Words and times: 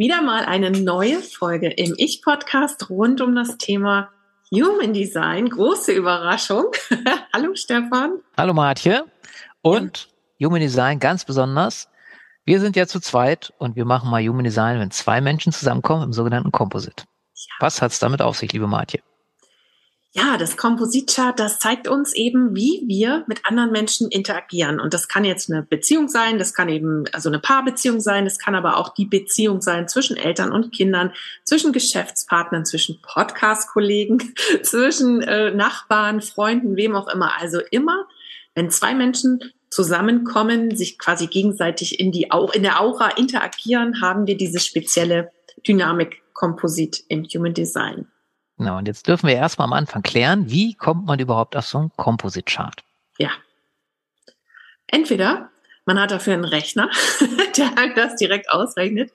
Wieder 0.00 0.22
mal 0.22 0.46
eine 0.46 0.70
neue 0.70 1.20
Folge 1.20 1.68
im 1.68 1.92
Ich-Podcast 1.98 2.88
rund 2.88 3.20
um 3.20 3.34
das 3.34 3.58
Thema 3.58 4.08
Human 4.50 4.94
Design. 4.94 5.50
Große 5.50 5.92
Überraschung. 5.92 6.68
Hallo 7.34 7.54
Stefan. 7.54 8.12
Hallo 8.38 8.54
Martje. 8.54 9.04
Und 9.60 10.08
ja. 10.38 10.48
Human 10.48 10.62
Design 10.62 11.00
ganz 11.00 11.26
besonders. 11.26 11.90
Wir 12.46 12.60
sind 12.60 12.76
ja 12.76 12.86
zu 12.86 12.98
zweit 13.00 13.52
und 13.58 13.76
wir 13.76 13.84
machen 13.84 14.08
mal 14.08 14.26
Human 14.26 14.44
Design, 14.44 14.80
wenn 14.80 14.90
zwei 14.90 15.20
Menschen 15.20 15.52
zusammenkommen 15.52 16.04
im 16.04 16.12
sogenannten 16.14 16.50
Composite. 16.50 17.04
Ja. 17.34 17.54
Was 17.58 17.82
hat's 17.82 17.98
damit 17.98 18.22
auf 18.22 18.38
sich, 18.38 18.54
liebe 18.54 18.66
Martje? 18.66 19.02
Ja, 20.12 20.36
das 20.36 20.56
Kompositchart, 20.56 21.38
das 21.38 21.60
zeigt 21.60 21.86
uns 21.86 22.12
eben, 22.14 22.56
wie 22.56 22.82
wir 22.88 23.22
mit 23.28 23.46
anderen 23.46 23.70
Menschen 23.70 24.08
interagieren. 24.08 24.80
Und 24.80 24.92
das 24.92 25.06
kann 25.06 25.24
jetzt 25.24 25.48
eine 25.48 25.62
Beziehung 25.62 26.08
sein, 26.08 26.36
das 26.36 26.52
kann 26.52 26.68
eben 26.68 27.04
also 27.12 27.28
eine 27.28 27.38
Paarbeziehung 27.38 28.00
sein, 28.00 28.24
das 28.24 28.40
kann 28.40 28.56
aber 28.56 28.76
auch 28.76 28.92
die 28.92 29.04
Beziehung 29.04 29.62
sein 29.62 29.86
zwischen 29.86 30.16
Eltern 30.16 30.50
und 30.50 30.72
Kindern, 30.72 31.12
zwischen 31.44 31.72
Geschäftspartnern, 31.72 32.64
zwischen 32.64 33.00
Podcast-Kollegen, 33.02 34.34
zwischen 34.64 35.22
äh, 35.22 35.52
Nachbarn, 35.52 36.22
Freunden, 36.22 36.74
wem 36.74 36.96
auch 36.96 37.06
immer. 37.06 37.40
Also 37.40 37.60
immer, 37.70 38.08
wenn 38.56 38.68
zwei 38.68 38.96
Menschen 38.96 39.52
zusammenkommen, 39.70 40.74
sich 40.74 40.98
quasi 40.98 41.28
gegenseitig 41.28 42.00
in 42.00 42.10
die 42.10 42.30
in 42.52 42.64
der 42.64 42.80
Aura 42.80 43.10
interagieren, 43.10 44.00
haben 44.00 44.26
wir 44.26 44.36
diese 44.36 44.58
spezielle 44.58 45.30
Dynamik-Komposit 45.68 47.04
im 47.06 47.22
Human 47.32 47.54
Design. 47.54 48.09
Genau, 48.60 48.76
und 48.76 48.86
jetzt 48.86 49.08
dürfen 49.08 49.26
wir 49.26 49.36
erstmal 49.36 49.68
am 49.68 49.72
Anfang 49.72 50.02
klären, 50.02 50.50
wie 50.50 50.74
kommt 50.74 51.06
man 51.06 51.18
überhaupt 51.18 51.56
auf 51.56 51.64
so 51.64 51.78
einen 51.78 51.92
Composite-Chart? 51.96 52.84
Ja. 53.16 53.30
Entweder 54.86 55.48
man 55.86 55.98
hat 55.98 56.10
dafür 56.10 56.34
einen 56.34 56.44
Rechner, 56.44 56.90
der 57.56 57.70
das 57.96 58.16
direkt 58.16 58.50
ausrechnet, 58.50 59.12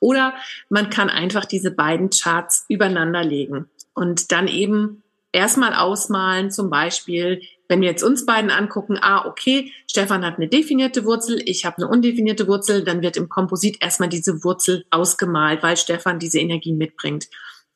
oder 0.00 0.34
man 0.68 0.90
kann 0.90 1.10
einfach 1.10 1.44
diese 1.44 1.70
beiden 1.70 2.10
Charts 2.10 2.64
übereinander 2.68 3.22
legen 3.22 3.70
und 3.94 4.32
dann 4.32 4.48
eben 4.48 5.04
erstmal 5.30 5.74
ausmalen, 5.74 6.50
zum 6.50 6.68
Beispiel, 6.68 7.42
wenn 7.68 7.80
wir 7.80 7.90
jetzt 7.90 8.02
uns 8.02 8.26
beiden 8.26 8.50
angucken, 8.50 8.98
ah, 9.00 9.26
okay, 9.26 9.72
Stefan 9.88 10.26
hat 10.26 10.38
eine 10.38 10.48
definierte 10.48 11.04
Wurzel, 11.04 11.40
ich 11.44 11.64
habe 11.64 11.76
eine 11.76 11.86
undefinierte 11.86 12.48
Wurzel, 12.48 12.82
dann 12.82 13.00
wird 13.02 13.16
im 13.16 13.28
Komposit 13.28 13.80
erstmal 13.80 14.08
diese 14.08 14.42
Wurzel 14.42 14.86
ausgemalt, 14.90 15.62
weil 15.62 15.76
Stefan 15.76 16.18
diese 16.18 16.40
Energie 16.40 16.72
mitbringt. 16.72 17.28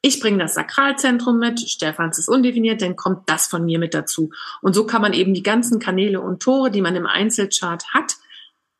Ich 0.04 0.18
bringe 0.18 0.38
das 0.38 0.54
Sakralzentrum 0.54 1.38
mit, 1.38 1.60
Stefans 1.60 2.18
ist 2.18 2.28
undefiniert, 2.28 2.82
dann 2.82 2.96
kommt 2.96 3.30
das 3.30 3.46
von 3.46 3.64
mir 3.64 3.78
mit 3.78 3.94
dazu. 3.94 4.30
Und 4.60 4.74
so 4.74 4.84
kann 4.84 5.00
man 5.00 5.12
eben 5.12 5.32
die 5.32 5.44
ganzen 5.44 5.78
Kanäle 5.78 6.20
und 6.20 6.42
Tore, 6.42 6.72
die 6.72 6.80
man 6.80 6.96
im 6.96 7.06
Einzelchart 7.06 7.94
hat, 7.94 8.16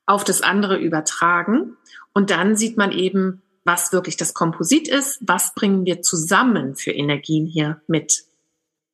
auf 0.05 0.25
das 0.25 0.42
andere 0.42 0.79
übertragen. 0.79 1.77
Und 2.12 2.31
dann 2.31 2.56
sieht 2.56 2.77
man 2.77 2.91
eben, 2.91 3.41
was 3.64 3.92
wirklich 3.92 4.17
das 4.17 4.34
Komposit 4.34 4.89
ist, 4.89 5.20
was 5.23 5.55
bringen 5.55 5.84
wir 5.87 6.03
zusammen 6.03 6.75
für 6.75 6.91
Energien 6.91 7.47
hier 7.47 7.81
mit. 7.86 8.25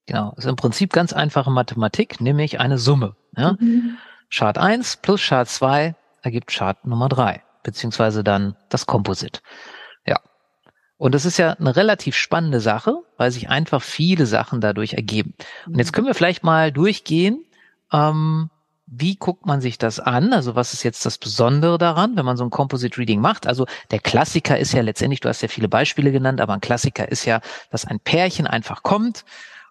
Genau, 0.04 0.32
das 0.36 0.44
ist 0.44 0.50
im 0.50 0.56
Prinzip 0.56 0.92
ganz 0.92 1.14
einfache 1.14 1.50
Mathematik, 1.50 2.20
nämlich 2.20 2.60
eine 2.60 2.76
Summe. 2.76 3.16
Ja? 3.36 3.56
Mhm. 3.58 3.96
Chart 4.30 4.58
1 4.58 4.98
plus 4.98 5.22
Chart 5.22 5.48
2 5.48 5.94
ergibt 6.20 6.50
Chart 6.50 6.84
Nummer 6.86 7.08
3, 7.08 7.42
beziehungsweise 7.62 8.22
dann 8.22 8.54
das 8.68 8.84
Komposit. 8.84 9.42
Und 10.98 11.14
das 11.14 11.24
ist 11.24 11.38
ja 11.38 11.52
eine 11.52 11.76
relativ 11.76 12.16
spannende 12.16 12.60
Sache, 12.60 12.96
weil 13.16 13.30
sich 13.30 13.48
einfach 13.48 13.80
viele 13.82 14.26
Sachen 14.26 14.60
dadurch 14.60 14.94
ergeben. 14.94 15.34
Und 15.66 15.78
jetzt 15.78 15.92
mhm. 15.92 15.92
können 15.92 16.06
wir 16.08 16.14
vielleicht 16.14 16.42
mal 16.42 16.72
durchgehen, 16.72 17.44
ähm, 17.92 18.50
wie 18.90 19.16
guckt 19.16 19.46
man 19.46 19.60
sich 19.60 19.78
das 19.78 20.00
an? 20.00 20.32
Also 20.32 20.56
was 20.56 20.72
ist 20.72 20.82
jetzt 20.82 21.04
das 21.04 21.18
Besondere 21.18 21.78
daran, 21.78 22.16
wenn 22.16 22.24
man 22.24 22.36
so 22.36 22.44
ein 22.44 22.50
Composite 22.50 22.98
Reading 22.98 23.20
macht? 23.20 23.46
Also 23.46 23.66
der 23.90 23.98
Klassiker 23.98 24.58
ist 24.58 24.72
ja 24.72 24.80
letztendlich, 24.80 25.20
du 25.20 25.28
hast 25.28 25.42
ja 25.42 25.48
viele 25.48 25.68
Beispiele 25.68 26.10
genannt, 26.10 26.40
aber 26.40 26.54
ein 26.54 26.60
Klassiker 26.60 27.08
ist 27.08 27.24
ja, 27.26 27.40
dass 27.70 27.84
ein 27.84 28.00
Pärchen 28.00 28.46
einfach 28.46 28.82
kommt 28.82 29.24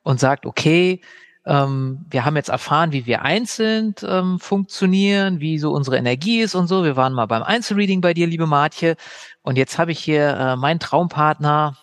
und 0.03 0.19
sagt, 0.19 0.45
okay, 0.45 1.01
ähm, 1.47 2.05
wir 2.09 2.25
haben 2.25 2.35
jetzt 2.35 2.49
erfahren, 2.49 2.91
wie 2.91 3.05
wir 3.05 3.21
einzeln 3.21 3.95
ähm, 4.03 4.39
funktionieren, 4.39 5.39
wie 5.39 5.57
so 5.59 5.71
unsere 5.71 5.97
Energie 5.97 6.41
ist 6.41 6.55
und 6.55 6.67
so. 6.67 6.83
Wir 6.83 6.95
waren 6.95 7.13
mal 7.13 7.25
beim 7.25 7.43
Einzelreading 7.43 8.01
bei 8.01 8.13
dir, 8.13 8.27
liebe 8.27 8.47
Martje. 8.47 8.95
Und 9.41 9.57
jetzt 9.57 9.79
habe 9.79 9.91
ich 9.91 9.99
hier 9.99 10.35
äh, 10.35 10.55
meinen 10.57 10.79
Traumpartner 10.79 11.77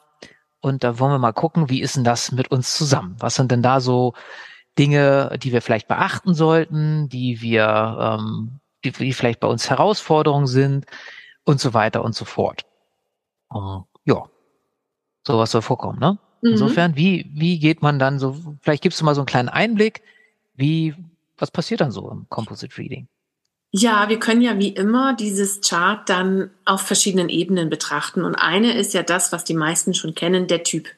und 0.61 0.85
da 0.85 0.99
wollen 0.99 1.13
wir 1.13 1.19
mal 1.19 1.33
gucken, 1.33 1.71
wie 1.71 1.81
ist 1.81 1.97
denn 1.97 2.05
das 2.05 2.33
mit 2.33 2.51
uns 2.51 2.77
zusammen? 2.77 3.17
Was 3.19 3.35
sind 3.35 3.51
denn 3.51 3.63
da 3.63 3.81
so 3.81 4.15
Dinge, 4.79 5.37
die 5.43 5.53
wir 5.53 5.63
vielleicht 5.63 5.89
beachten 5.89 6.35
sollten, 6.35 7.09
die 7.09 7.41
wir, 7.41 8.19
ähm, 8.19 8.61
die, 8.85 8.93
die 8.93 9.13
vielleicht 9.13 9.41
bei 9.41 9.49
uns 9.49 9.71
Herausforderungen 9.71 10.47
sind 10.47 10.87
und 11.45 11.61
so 11.61 11.75
weiter 11.75 12.03
und 12.05 12.15
so 12.15 12.25
fort. 12.25 12.63
Uh, 13.53 13.83
ja, 14.05 14.25
sowas 15.27 15.51
soll 15.51 15.63
vorkommen, 15.63 15.99
ne? 16.01 16.19
Mhm. 16.45 16.51
Insofern, 16.51 16.95
wie, 16.95 17.31
wie 17.33 17.59
geht 17.59 17.81
man 17.81 17.99
dann 17.99 18.19
so, 18.19 18.37
vielleicht 18.61 18.83
gibst 18.83 19.01
du 19.01 19.05
mal 19.07 19.15
so 19.15 19.23
einen 19.23 19.27
kleinen 19.27 19.49
Einblick, 19.49 20.03
wie, 20.55 20.95
was 21.39 21.51
passiert 21.51 21.81
dann 21.81 21.91
so 21.91 22.11
im 22.11 22.27
Composite 22.29 22.77
Reading? 22.77 23.09
Ja, 23.71 24.09
wir 24.11 24.21
können 24.21 24.43
ja 24.43 24.59
wie 24.59 24.69
immer 24.69 25.17
dieses 25.17 25.63
Chart 25.63 26.07
dann 26.09 26.51
auf 26.67 26.83
verschiedenen 26.83 27.31
Ebenen 27.31 27.71
betrachten. 27.71 28.23
Und 28.23 28.35
eine 28.35 28.75
ist 28.75 28.93
ja 28.93 29.03
das, 29.03 29.33
was 29.33 29.45
die 29.45 29.55
meisten 29.55 29.95
schon 29.95 30.15
kennen, 30.15 30.47
der 30.47 30.63
Typ. 30.63 30.89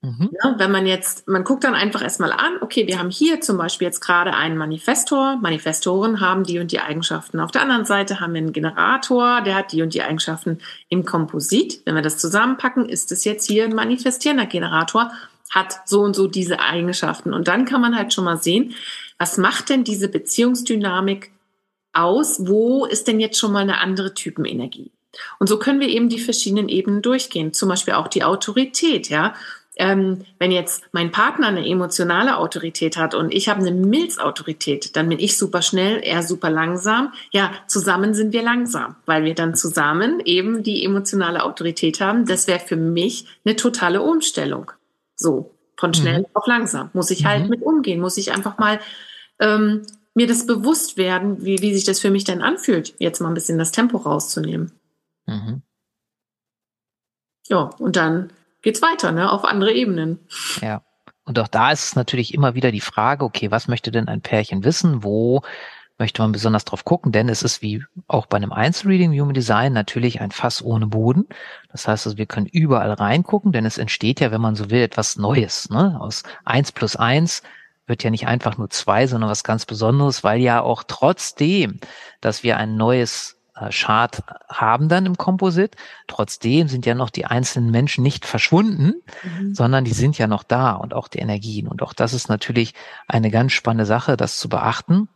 Mhm. 0.00 0.30
Ja, 0.42 0.54
wenn 0.58 0.70
man 0.70 0.86
jetzt, 0.86 1.26
man 1.26 1.42
guckt 1.42 1.64
dann 1.64 1.74
einfach 1.74 2.02
erstmal 2.02 2.30
an, 2.30 2.58
okay, 2.60 2.86
wir 2.86 3.00
haben 3.00 3.10
hier 3.10 3.40
zum 3.40 3.56
Beispiel 3.58 3.86
jetzt 3.86 4.00
gerade 4.00 4.32
einen 4.32 4.56
Manifestor. 4.56 5.36
Manifestoren 5.36 6.20
haben 6.20 6.44
die 6.44 6.60
und 6.60 6.70
die 6.70 6.78
Eigenschaften. 6.78 7.40
Auf 7.40 7.50
der 7.50 7.62
anderen 7.62 7.84
Seite 7.84 8.20
haben 8.20 8.32
wir 8.32 8.40
einen 8.40 8.52
Generator, 8.52 9.40
der 9.40 9.56
hat 9.56 9.72
die 9.72 9.82
und 9.82 9.94
die 9.94 10.02
Eigenschaften 10.02 10.60
im 10.88 11.04
Komposit. 11.04 11.82
Wenn 11.84 11.96
wir 11.96 12.02
das 12.02 12.18
zusammenpacken, 12.18 12.88
ist 12.88 13.10
es 13.10 13.24
jetzt 13.24 13.46
hier 13.46 13.64
ein 13.64 13.74
manifestierender 13.74 14.46
Generator, 14.46 15.10
hat 15.50 15.80
so 15.86 16.02
und 16.02 16.14
so 16.14 16.28
diese 16.28 16.60
Eigenschaften. 16.60 17.34
Und 17.34 17.48
dann 17.48 17.64
kann 17.64 17.80
man 17.80 17.96
halt 17.96 18.12
schon 18.12 18.24
mal 18.24 18.40
sehen, 18.40 18.74
was 19.18 19.36
macht 19.36 19.68
denn 19.68 19.82
diese 19.82 20.08
Beziehungsdynamik 20.08 21.32
aus, 21.92 22.46
wo 22.46 22.84
ist 22.84 23.08
denn 23.08 23.18
jetzt 23.18 23.38
schon 23.38 23.50
mal 23.50 23.62
eine 23.62 23.78
andere 23.80 24.14
Typenenergie? 24.14 24.92
Und 25.38 25.48
so 25.48 25.58
können 25.58 25.80
wir 25.80 25.88
eben 25.88 26.08
die 26.08 26.20
verschiedenen 26.20 26.68
Ebenen 26.68 27.02
durchgehen. 27.02 27.52
Zum 27.52 27.68
Beispiel 27.68 27.94
auch 27.94 28.08
die 28.08 28.24
Autorität, 28.24 29.08
ja. 29.08 29.34
Ähm, 29.78 30.24
wenn 30.38 30.50
jetzt 30.50 30.82
mein 30.92 31.12
Partner 31.12 31.46
eine 31.46 31.64
emotionale 31.66 32.36
Autorität 32.36 32.96
hat 32.96 33.14
und 33.14 33.32
ich 33.32 33.48
habe 33.48 33.60
eine 33.60 33.70
Milzautorität, 33.70 34.96
dann 34.96 35.08
bin 35.08 35.20
ich 35.20 35.38
super 35.38 35.62
schnell, 35.62 36.00
er 36.02 36.22
super 36.24 36.50
langsam. 36.50 37.12
Ja, 37.30 37.52
zusammen 37.68 38.12
sind 38.12 38.32
wir 38.32 38.42
langsam, 38.42 38.96
weil 39.06 39.24
wir 39.24 39.34
dann 39.34 39.54
zusammen 39.54 40.20
eben 40.24 40.64
die 40.64 40.84
emotionale 40.84 41.44
Autorität 41.44 42.00
haben. 42.00 42.26
Das 42.26 42.48
wäre 42.48 42.58
für 42.58 42.76
mich 42.76 43.26
eine 43.44 43.54
totale 43.54 44.02
Umstellung. 44.02 44.72
So, 45.14 45.54
von 45.76 45.94
schnell 45.94 46.20
mhm. 46.20 46.26
auf 46.34 46.46
langsam. 46.46 46.90
Muss 46.92 47.10
ich 47.10 47.24
halt 47.24 47.44
mhm. 47.44 47.50
mit 47.50 47.62
umgehen, 47.62 48.00
muss 48.00 48.16
ich 48.16 48.32
einfach 48.32 48.58
mal 48.58 48.80
ähm, 49.38 49.86
mir 50.14 50.26
das 50.26 50.46
bewusst 50.46 50.96
werden, 50.96 51.44
wie, 51.44 51.62
wie 51.62 51.72
sich 51.72 51.84
das 51.84 52.00
für 52.00 52.10
mich 52.10 52.24
denn 52.24 52.42
anfühlt, 52.42 52.94
jetzt 52.98 53.20
mal 53.20 53.28
ein 53.28 53.34
bisschen 53.34 53.58
das 53.58 53.70
Tempo 53.70 53.98
rauszunehmen. 53.98 54.72
Mhm. 55.26 55.62
Ja, 57.48 57.70
und 57.78 57.94
dann 57.94 58.30
geht's 58.62 58.82
weiter, 58.82 59.12
ne, 59.12 59.30
auf 59.30 59.44
andere 59.44 59.72
Ebenen. 59.72 60.18
Ja. 60.60 60.82
Und 61.24 61.38
auch 61.38 61.48
da 61.48 61.72
ist 61.72 61.84
es 61.84 61.96
natürlich 61.96 62.32
immer 62.32 62.54
wieder 62.54 62.72
die 62.72 62.80
Frage, 62.80 63.24
okay, 63.24 63.50
was 63.50 63.68
möchte 63.68 63.90
denn 63.90 64.08
ein 64.08 64.22
Pärchen 64.22 64.64
wissen? 64.64 65.02
Wo 65.04 65.42
möchte 65.98 66.22
man 66.22 66.32
besonders 66.32 66.64
drauf 66.64 66.84
gucken? 66.84 67.12
Denn 67.12 67.28
es 67.28 67.42
ist 67.42 67.60
wie 67.60 67.84
auch 68.06 68.26
bei 68.26 68.38
einem 68.38 68.52
Einzelreading 68.52 69.12
Human 69.12 69.34
Design 69.34 69.72
natürlich 69.72 70.20
ein 70.20 70.30
Fass 70.30 70.62
ohne 70.62 70.86
Boden. 70.86 71.26
Das 71.70 71.86
heißt 71.86 72.06
also, 72.06 72.16
wir 72.16 72.26
können 72.26 72.46
überall 72.46 72.92
reingucken, 72.92 73.52
denn 73.52 73.66
es 73.66 73.78
entsteht 73.78 74.20
ja, 74.20 74.30
wenn 74.30 74.40
man 74.40 74.54
so 74.54 74.70
will, 74.70 74.80
etwas 74.80 75.16
Neues. 75.16 75.68
Ne? 75.68 75.98
Aus 76.00 76.22
eins 76.44 76.72
plus 76.72 76.96
eins 76.96 77.42
wird 77.86 78.04
ja 78.04 78.10
nicht 78.10 78.26
einfach 78.26 78.56
nur 78.56 78.70
zwei, 78.70 79.06
sondern 79.06 79.30
was 79.30 79.44
ganz 79.44 79.66
Besonderes, 79.66 80.24
weil 80.24 80.40
ja 80.40 80.62
auch 80.62 80.84
trotzdem, 80.86 81.80
dass 82.20 82.42
wir 82.42 82.56
ein 82.56 82.76
neues 82.76 83.37
Chart 83.70 84.22
haben 84.48 84.88
dann 84.88 85.06
im 85.06 85.16
Komposit, 85.16 85.76
trotzdem 86.06 86.68
sind 86.68 86.86
ja 86.86 86.94
noch 86.94 87.10
die 87.10 87.26
einzelnen 87.26 87.70
Menschen 87.70 88.02
nicht 88.02 88.24
verschwunden, 88.26 88.94
mhm. 89.22 89.54
sondern 89.54 89.84
die 89.84 89.92
sind 89.92 90.18
ja 90.18 90.26
noch 90.26 90.42
da 90.42 90.72
und 90.72 90.94
auch 90.94 91.08
die 91.08 91.18
Energien. 91.18 91.68
Und 91.68 91.82
auch 91.82 91.92
das 91.92 92.14
ist 92.14 92.28
natürlich 92.28 92.74
eine 93.06 93.30
ganz 93.30 93.52
spannende 93.52 93.86
Sache, 93.86 94.16
das 94.16 94.38
zu 94.38 94.48
beachten. 94.48 95.08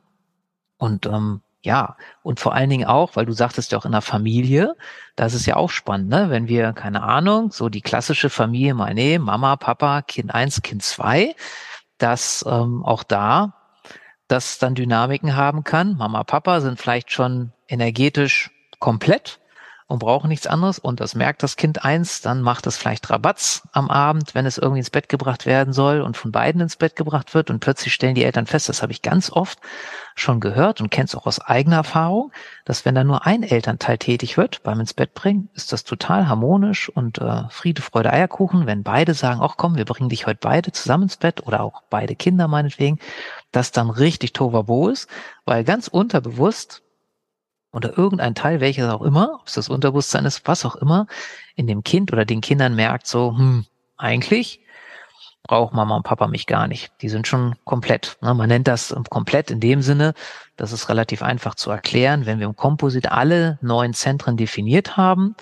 Und 0.79 1.07
ähm, 1.07 1.41
Ja, 1.65 1.97
und 2.25 2.41
vor 2.41 2.55
allen 2.55 2.71
Dingen 2.71 2.89
auch, 2.89 3.15
weil 3.15 3.25
du 3.25 3.33
sagtest 3.33 3.71
ja 3.71 3.79
auch 3.79 3.87
in 3.87 3.93
der 3.93 4.03
Familie, 4.03 4.75
das 5.15 5.33
ist 5.33 5.47
ja 5.47 5.55
auch 5.55 5.71
spannend, 5.71 6.09
ne? 6.09 6.29
wenn 6.29 6.49
wir, 6.49 6.73
keine 6.73 7.05
Ahnung, 7.05 7.53
so 7.53 7.69
die 7.69 7.83
klassische 7.83 8.31
Familie 8.31 8.75
mal 8.75 8.93
nehmen, 8.95 9.25
Mama, 9.25 9.55
Papa, 9.57 10.03
Kind 10.03 10.35
eins, 10.35 10.61
Kind 10.63 10.83
zwei, 10.83 11.37
dass 11.99 12.45
ähm, 12.49 12.85
auch 12.85 13.05
da 13.05 13.62
das 14.33 14.59
dann 14.59 14.75
Dynamiken 14.75 15.37
haben 15.37 15.63
kann. 15.63 15.97
Mama, 15.99 16.25
Papa 16.25 16.63
sind 16.63 16.81
vielleicht 16.81 17.13
schon 17.13 17.53
energetisch 17.69 18.51
komplett 18.79 19.39
und 19.93 19.99
brauchen 19.99 20.29
nichts 20.29 20.47
anderes. 20.47 20.79
Und 20.79 21.01
das 21.01 21.15
merkt 21.15 21.43
das 21.43 21.57
Kind 21.57 21.85
eins, 21.85 22.23
dann 22.23 22.41
macht 22.41 22.67
es 22.67 22.79
vielleicht 22.79 23.11
Rabatz 23.11 23.69
am 23.73 23.91
Abend, 23.91 24.35
wenn 24.35 24.47
es 24.47 24.57
irgendwie 24.57 24.79
ins 24.79 24.91
Bett 24.91 25.11
gebracht 25.11 25.45
werden 25.45 25.75
soll 25.75 26.01
und 26.01 26.17
von 26.17 26.33
beiden 26.33 26.63
ins 26.63 26.77
Bett 26.77 26.97
gebracht 26.97 27.35
wird. 27.35 27.51
Und 27.51 27.61
plötzlich 27.61 27.93
stellen 27.93 28.15
die 28.15 28.25
Eltern 28.25 28.47
fest, 28.47 28.71
das 28.71 28.81
habe 28.81 28.93
ich 28.93 29.03
ganz 29.03 29.31
oft 29.31 29.59
schon 30.15 30.41
gehört 30.41 30.81
und 30.81 30.91
kennst 30.91 31.15
auch 31.15 31.27
aus 31.27 31.41
eigener 31.41 31.77
Erfahrung, 31.77 32.33
dass 32.65 32.85
wenn 32.85 32.95
da 32.95 33.05
nur 33.05 33.27
ein 33.27 33.43
Elternteil 33.43 33.99
tätig 33.99 34.39
wird 34.39 34.63
beim 34.63 34.81
ins 34.81 34.95
Bett 34.95 35.13
bringen, 35.13 35.51
ist 35.55 35.73
das 35.73 35.85
total 35.85 36.27
harmonisch 36.27 36.89
und 36.89 37.19
äh, 37.19 37.43
Friede, 37.51 37.83
Freude, 37.83 38.13
Eierkuchen, 38.13 38.67
wenn 38.67 38.83
beide 38.83 39.13
sagen, 39.13 39.41
ach 39.43 39.57
komm, 39.59 39.77
wir 39.77 39.85
bringen 39.85 40.09
dich 40.09 40.27
heute 40.27 40.41
beide 40.41 40.73
zusammen 40.73 41.05
ins 41.05 41.19
Bett 41.19 41.47
oder 41.47 41.63
auch 41.63 41.83
beide 41.91 42.17
Kinder 42.17 42.49
meinetwegen, 42.49 42.99
dass 43.53 43.73
dann 43.73 43.91
richtig 43.91 44.33
Tovabo 44.33 44.89
ist, 44.89 45.09
weil 45.45 45.65
ganz 45.65 45.89
unterbewusst 45.89 46.83
oder 47.73 47.97
irgendein 47.97 48.35
Teil, 48.35 48.61
welches 48.61 48.89
auch 48.89 49.03
immer, 49.03 49.39
ob 49.41 49.49
es 49.49 49.55
das 49.55 49.69
Unterbewusstsein 49.69 50.25
ist, 50.25 50.47
was 50.47 50.65
auch 50.65 50.77
immer, 50.77 51.07
in 51.57 51.67
dem 51.67 51.83
Kind 51.83 52.13
oder 52.13 52.25
den 52.25 52.41
Kindern 52.41 52.75
merkt 52.75 53.07
so, 53.07 53.37
hm, 53.37 53.65
eigentlich 53.97 54.61
braucht 55.45 55.75
Mama 55.75 55.97
und 55.97 56.05
Papa 56.05 56.29
mich 56.29 56.47
gar 56.47 56.69
nicht. 56.69 56.93
Die 57.03 57.09
sind 57.09 57.27
schon 57.27 57.57
komplett. 57.65 58.17
Ne? 58.21 58.33
Man 58.35 58.49
nennt 58.49 58.69
das 58.69 58.95
komplett 59.11 59.51
in 59.51 59.61
dem 59.61 59.83
Sinne, 59.83 60.15
das 60.57 60.73
ist 60.73 60.89
relativ 60.89 61.23
einfach 61.23 61.55
zu 61.55 61.71
erklären. 61.71 62.27
Wenn 62.27 62.39
wir 62.39 62.47
im 62.47 62.57
Komposit 62.57 63.11
alle 63.11 63.59
neun 63.61 63.95
Zentren 63.95 64.37
definiert 64.37 64.97
haben, 64.97 65.35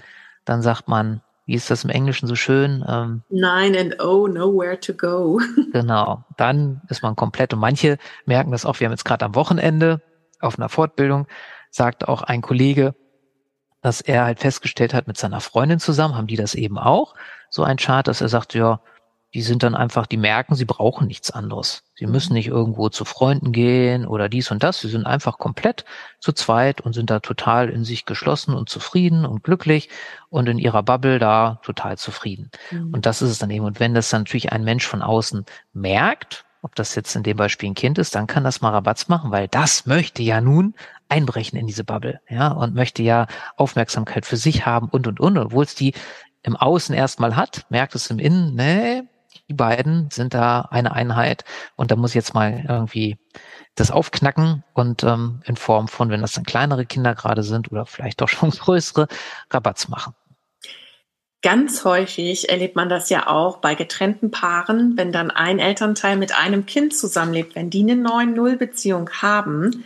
dann 0.44 0.62
sagt 0.62 0.88
man, 0.88 1.20
wie 1.44 1.54
ist 1.54 1.70
das 1.70 1.84
im 1.84 1.90
Englischen 1.90 2.28
so 2.28 2.36
schön? 2.36 2.84
Ähm, 2.88 3.22
Nine 3.28 3.78
and 3.78 4.00
oh, 4.00 4.26
nowhere 4.26 4.78
to 4.78 4.94
go. 4.94 5.40
genau, 5.72 6.24
dann 6.36 6.80
ist 6.88 7.02
man 7.02 7.16
komplett. 7.16 7.52
Und 7.52 7.58
manche 7.58 7.98
merken 8.24 8.52
das 8.52 8.64
auch, 8.64 8.78
wir 8.78 8.86
haben 8.86 8.92
jetzt 8.92 9.04
gerade 9.04 9.24
am 9.24 9.34
Wochenende 9.34 10.00
auf 10.40 10.58
einer 10.58 10.68
Fortbildung, 10.68 11.26
sagt 11.70 12.08
auch 12.08 12.22
ein 12.22 12.42
Kollege, 12.42 12.94
dass 13.82 14.00
er 14.00 14.24
halt 14.24 14.40
festgestellt 14.40 14.92
hat 14.92 15.06
mit 15.06 15.16
seiner 15.16 15.40
Freundin 15.40 15.80
zusammen, 15.80 16.14
haben 16.14 16.26
die 16.26 16.36
das 16.36 16.54
eben 16.54 16.78
auch, 16.78 17.14
so 17.48 17.64
ein 17.64 17.78
Chart, 17.78 18.06
dass 18.06 18.20
er 18.20 18.28
sagt, 18.28 18.54
ja, 18.54 18.80
die 19.32 19.42
sind 19.42 19.62
dann 19.62 19.76
einfach, 19.76 20.06
die 20.06 20.16
merken, 20.16 20.56
sie 20.56 20.64
brauchen 20.64 21.06
nichts 21.06 21.30
anderes. 21.30 21.84
Sie 21.94 22.06
mhm. 22.06 22.12
müssen 22.12 22.32
nicht 22.32 22.48
irgendwo 22.48 22.88
zu 22.88 23.04
Freunden 23.04 23.52
gehen 23.52 24.04
oder 24.04 24.28
dies 24.28 24.50
und 24.50 24.62
das. 24.62 24.80
Sie 24.80 24.88
sind 24.88 25.06
einfach 25.06 25.38
komplett 25.38 25.84
zu 26.18 26.32
zweit 26.32 26.80
und 26.80 26.94
sind 26.94 27.10
da 27.10 27.20
total 27.20 27.68
in 27.68 27.84
sich 27.84 28.06
geschlossen 28.06 28.54
und 28.54 28.68
zufrieden 28.68 29.24
und 29.24 29.44
glücklich 29.44 29.88
und 30.30 30.48
in 30.48 30.58
ihrer 30.58 30.82
Bubble 30.82 31.20
da 31.20 31.60
total 31.62 31.96
zufrieden. 31.96 32.50
Mhm. 32.72 32.92
Und 32.92 33.06
das 33.06 33.22
ist 33.22 33.30
es 33.30 33.38
dann 33.38 33.50
eben. 33.50 33.64
Und 33.64 33.78
wenn 33.78 33.94
das 33.94 34.10
dann 34.10 34.22
natürlich 34.22 34.52
ein 34.52 34.64
Mensch 34.64 34.86
von 34.86 35.00
außen 35.00 35.44
merkt, 35.72 36.44
ob 36.62 36.74
das 36.74 36.94
jetzt 36.94 37.14
in 37.16 37.22
dem 37.22 37.36
Beispiel 37.36 37.70
ein 37.70 37.74
Kind 37.74 37.98
ist, 37.98 38.14
dann 38.14 38.26
kann 38.26 38.44
das 38.44 38.60
mal 38.60 38.70
Rabatz 38.70 39.08
machen, 39.08 39.30
weil 39.30 39.48
das 39.48 39.86
möchte 39.86 40.22
ja 40.22 40.40
nun 40.40 40.74
einbrechen 41.08 41.58
in 41.58 41.66
diese 41.66 41.84
Bubble, 41.84 42.20
ja, 42.28 42.48
und 42.48 42.74
möchte 42.74 43.02
ja 43.02 43.26
Aufmerksamkeit 43.56 44.26
für 44.26 44.36
sich 44.36 44.66
haben 44.66 44.88
und 44.88 45.06
und 45.06 45.20
und, 45.20 45.38
obwohl 45.38 45.64
es 45.64 45.74
die 45.74 45.94
im 46.42 46.56
Außen 46.56 46.94
erstmal 46.94 47.36
hat, 47.36 47.66
merkt 47.70 47.94
es 47.94 48.10
im 48.10 48.18
Innen, 48.18 48.54
nee, 48.54 49.02
die 49.48 49.54
beiden 49.54 50.10
sind 50.10 50.34
da 50.34 50.62
eine 50.70 50.92
Einheit 50.92 51.44
und 51.76 51.90
da 51.90 51.96
muss 51.96 52.10
ich 52.10 52.16
jetzt 52.16 52.34
mal 52.34 52.64
irgendwie 52.68 53.18
das 53.74 53.90
aufknacken 53.90 54.64
und 54.74 55.02
ähm, 55.04 55.42
in 55.44 55.56
Form 55.56 55.88
von, 55.88 56.10
wenn 56.10 56.20
das 56.20 56.32
dann 56.32 56.44
kleinere 56.44 56.86
Kinder 56.86 57.14
gerade 57.14 57.42
sind 57.42 57.70
oder 57.72 57.86
vielleicht 57.86 58.20
doch 58.20 58.28
schon 58.28 58.50
größere, 58.50 59.08
Rabatz 59.50 59.88
machen. 59.88 60.14
Ganz 61.42 61.84
häufig 61.84 62.50
erlebt 62.50 62.76
man 62.76 62.90
das 62.90 63.08
ja 63.08 63.26
auch 63.26 63.58
bei 63.58 63.74
getrennten 63.74 64.30
Paaren, 64.30 64.98
wenn 64.98 65.10
dann 65.10 65.30
ein 65.30 65.58
Elternteil 65.58 66.16
mit 66.16 66.36
einem 66.36 66.66
Kind 66.66 66.94
zusammenlebt, 66.94 67.54
wenn 67.54 67.70
die 67.70 67.80
eine 67.80 67.94
9-0-Beziehung 67.94 69.08
haben, 69.22 69.84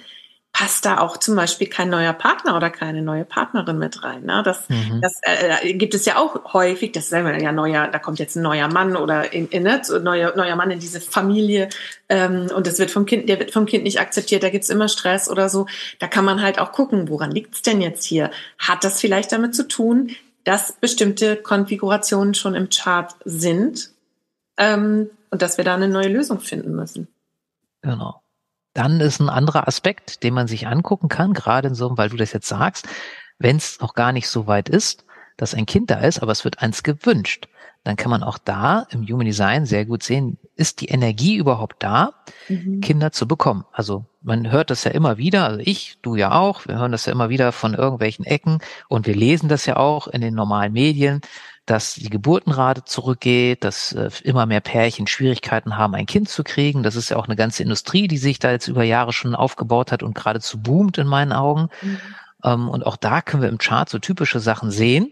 passt 0.55 0.85
da 0.85 0.99
auch 0.99 1.17
zum 1.17 1.35
Beispiel 1.35 1.69
kein 1.69 1.91
neuer 1.91 2.13
Partner 2.13 2.57
oder 2.57 2.71
keine 2.71 3.03
neue 3.03 3.25
Partnerin 3.25 3.77
mit 3.77 4.05
rein. 4.05 4.25
Ne? 4.25 4.43
Das, 4.45 4.69
mhm. 4.69 5.01
das 5.03 5.21
äh, 5.23 5.69
äh 5.69 5.75
gibt 5.75 5.95
es 5.95 6.05
ja 6.07 6.17
auch 6.17 6.55
häufig, 6.55 6.93
das 6.93 7.09
sagen 7.09 7.27
wir 7.27 7.37
ja 7.43 7.51
neuer, 7.51 7.89
da 7.89 7.99
kommt 7.99 8.21
jetzt 8.21 8.37
ein 8.37 8.43
neuer 8.43 8.69
Mann 8.69 8.97
oder 8.97 9.33
in, 9.33 9.49
in 9.49 9.65
ne, 9.65 9.83
neuer, 10.01 10.35
neuer 10.37 10.55
Mann 10.55 10.71
in 10.71 10.79
diese 10.79 11.01
Familie 11.01 11.69
ähm, 12.09 12.47
und 12.55 12.69
das 12.69 12.79
wird 12.79 12.93
vom 12.93 13.05
Kind, 13.05 13.29
der 13.29 13.41
wird 13.41 13.51
vom 13.51 13.67
Kind 13.67 13.83
nicht 13.83 14.01
akzeptiert, 14.01 14.45
da 14.45 14.51
gibt's 14.51 14.71
immer 14.71 14.87
Stress 14.87 15.29
oder 15.29 15.49
so. 15.49 15.67
Da 15.99 16.07
kann 16.07 16.25
man 16.25 16.41
halt 16.41 16.61
auch 16.61 16.71
gucken, 16.71 17.09
woran 17.09 17.33
liegt's 17.33 17.63
denn 17.63 17.81
jetzt 17.81 18.05
hier? 18.05 18.31
Hat 18.57 18.85
das 18.85 19.01
vielleicht 19.01 19.33
damit 19.33 19.57
zu 19.57 19.67
tun, 19.67 20.11
dass 20.45 20.73
bestimmte 20.73 21.37
Konfigurationen 21.37 22.35
schon 22.35 22.55
im 22.55 22.69
Chart 22.69 23.15
sind 23.25 23.91
ähm, 24.57 25.11
und 25.31 25.43
dass 25.43 25.57
wir 25.57 25.65
da 25.65 25.75
eine 25.75 25.89
neue 25.89 26.09
Lösung 26.09 26.41
finden 26.41 26.75
müssen? 26.75 27.09
Genau. 27.83 28.23
Dann 28.75 29.01
ist 29.01 29.21
ein 29.21 29.29
anderer 29.29 29.69
Aspekt, 29.69 30.23
den 30.23 30.35
man 30.35 30.47
sich 30.47 30.67
angucken 30.67 31.09
kann, 31.09 31.33
gerade 31.33 31.69
in 31.69 31.75
so, 31.75 31.97
weil 31.97 32.09
du 32.09 32.17
das 32.17 32.33
jetzt 32.33 32.49
sagst, 32.49 32.87
wenn 33.39 33.57
es 33.57 33.81
noch 33.81 33.95
gar 33.95 34.13
nicht 34.13 34.29
so 34.29 34.47
weit 34.47 34.69
ist, 34.69 35.05
dass 35.37 35.55
ein 35.55 35.67
Kind 35.67 35.91
da 35.91 36.01
ist, 36.01 36.23
aber 36.23 36.33
es 36.33 36.45
wird 36.45 36.61
eins 36.61 36.83
gewünscht, 36.83 37.49
dann 37.85 37.97
kann 37.97 38.11
man 38.11 38.23
auch 38.23 38.39
da 38.39 38.87
im 38.91 39.07
Human 39.07 39.27
Design 39.27 39.67
sehr 39.67 39.85
gut 39.85 40.03
sehen, 40.03 40.39
ist 40.57 40.81
die 40.81 40.89
Energie 40.89 41.37
überhaupt 41.37 41.83
da, 41.83 42.13
mhm. 42.49 42.81
Kinder 42.81 43.13
zu 43.13 43.27
bekommen. 43.27 43.65
Also 43.73 44.05
man 44.23 44.51
hört 44.51 44.71
das 44.71 44.85
ja 44.85 44.93
immer 44.93 45.19
wieder, 45.19 45.45
also 45.45 45.61
ich, 45.63 45.99
du 46.03 46.17
ja 46.17 46.33
auch, 46.33 46.67
wir 46.67 46.79
hören 46.79 46.93
das 46.93 47.07
ja 47.07 47.13
immer 47.13 47.29
wieder 47.29 47.53
von 47.53 47.75
irgendwelchen 47.75 48.25
Ecken 48.25 48.59
und 48.89 49.07
wir 49.07 49.15
lesen 49.15 49.49
das 49.49 49.67
ja 49.67 49.77
auch 49.77 50.07
in 50.07 50.21
den 50.21 50.35
normalen 50.35 50.73
Medien, 50.73 51.21
dass 51.67 51.95
die 51.95 52.11
Geburtenrate 52.11 52.85
zurückgeht, 52.85 53.65
dass 53.65 53.93
äh, 53.93 54.11
immer 54.23 54.47
mehr 54.47 54.61
Pärchen 54.61 55.07
Schwierigkeiten 55.07 55.77
haben, 55.77 55.95
ein 55.95 56.07
Kind 56.07 56.29
zu 56.29 56.45
kriegen. 56.45 56.83
Das 56.83 56.95
ist 56.95 57.09
ja 57.09 57.17
auch 57.17 57.27
eine 57.27 57.37
ganze 57.37 57.63
Industrie, 57.63 58.07
die 58.07 58.19
sich 58.19 58.39
da 58.39 58.51
jetzt 58.51 58.69
über 58.69 58.85
Jahre 58.85 59.13
schon 59.13 59.35
aufgebaut 59.35 59.91
hat 59.91 60.03
und 60.03 60.15
geradezu 60.15 60.61
boomt 60.61 60.99
in 60.99 61.07
meinen 61.07 61.33
Augen. 61.33 61.69
Mhm. 61.81 61.99
Ähm, 62.45 62.69
und 62.69 62.85
auch 62.85 62.97
da 62.97 63.23
können 63.23 63.43
wir 63.43 63.49
im 63.49 63.59
Chart 63.59 63.89
so 63.89 63.99
typische 63.99 64.41
Sachen 64.41 64.71
sehen. 64.71 65.11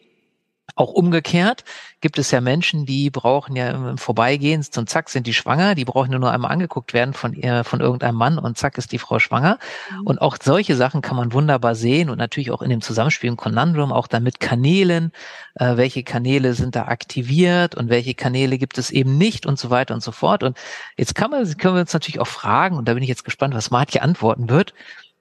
Auch 0.75 0.93
umgekehrt 0.93 1.65
gibt 2.01 2.19
es 2.19 2.31
ja 2.31 2.41
Menschen, 2.41 2.87
die 2.87 3.11
brauchen 3.11 3.57
ja 3.57 3.71
im 3.71 3.99
Vorbeigehen 3.99 4.65
und 4.77 4.89
zack 4.89 5.11
sind 5.11 5.27
die 5.27 5.35
schwanger, 5.35 5.75
die 5.75 5.85
brauchen 5.85 6.19
nur 6.19 6.33
einmal 6.33 6.51
angeguckt 6.51 6.95
werden 6.95 7.13
von 7.13 7.35
ihr, 7.35 7.63
von 7.65 7.81
irgendeinem 7.81 8.17
Mann 8.17 8.39
und 8.39 8.57
zack 8.57 8.79
ist 8.79 8.91
die 8.91 8.99
Frau 8.99 9.19
schwanger. 9.19 9.59
Mhm. 9.91 10.07
Und 10.07 10.23
auch 10.23 10.37
solche 10.41 10.75
Sachen 10.75 11.03
kann 11.03 11.17
man 11.17 11.33
wunderbar 11.33 11.75
sehen 11.75 12.09
und 12.09 12.17
natürlich 12.17 12.51
auch 12.53 12.63
in 12.63 12.71
dem 12.71 12.81
Zusammenspiel 12.81 13.29
im 13.29 13.37
Conundrum, 13.37 13.93
auch 13.93 14.07
dann 14.07 14.23
mit 14.23 14.41
Kanälen, 14.41 15.13
äh, 15.57 15.77
welche 15.77 16.05
Kanäle 16.05 16.55
sind 16.55 16.75
da 16.75 16.87
aktiviert 16.87 17.75
und 17.75 17.91
welche 17.91 18.15
Kanäle 18.15 18.57
gibt 18.57 18.79
es 18.79 18.91
eben 18.91 19.19
nicht 19.19 19.45
und 19.45 19.59
so 19.59 19.69
weiter 19.69 19.95
und 19.95 20.03
so 20.03 20.13
fort. 20.13 20.43
Und 20.43 20.57
jetzt 20.97 21.15
kann 21.15 21.31
man, 21.31 21.45
können 21.59 21.75
wir 21.75 21.83
uns 21.83 21.93
natürlich 21.93 22.21
auch 22.21 22.27
fragen, 22.27 22.77
und 22.79 22.89
da 22.89 22.95
bin 22.95 23.03
ich 23.03 23.09
jetzt 23.11 23.25
gespannt, 23.25 23.55
was 23.55 23.71
Martje 23.71 24.01
antworten 24.01 24.49
wird. 24.49 24.73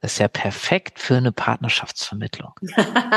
Das 0.02 0.14
ist 0.14 0.20
ja 0.20 0.28
perfekt 0.28 1.00
für 1.00 1.16
eine 1.16 1.32
Partnerschaftsvermittlung. 1.32 2.54